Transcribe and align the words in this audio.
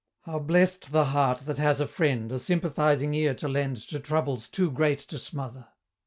How 0.21 0.39
bless'd 0.39 0.91
the 0.91 1.05
heart 1.05 1.41
that 1.45 1.59
has 1.59 1.79
a 1.79 1.85
friend 1.85 2.31
A 2.31 2.39
sympathising 2.39 3.13
ear 3.13 3.35
to 3.35 3.47
lend 3.47 3.77
To 3.89 3.99
troubles 3.99 4.49
too 4.49 4.71
great 4.71 4.97
to 4.97 5.19
smother! 5.19 5.67